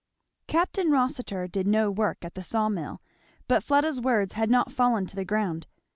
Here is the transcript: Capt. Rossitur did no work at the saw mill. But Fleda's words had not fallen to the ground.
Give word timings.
Capt. 0.47 0.79
Rossitur 0.83 1.47
did 1.47 1.67
no 1.67 1.91
work 1.91 2.25
at 2.25 2.33
the 2.33 2.41
saw 2.41 2.69
mill. 2.69 3.03
But 3.47 3.63
Fleda's 3.63 4.01
words 4.01 4.33
had 4.33 4.49
not 4.49 4.71
fallen 4.71 5.05
to 5.05 5.15
the 5.15 5.25
ground. 5.25 5.67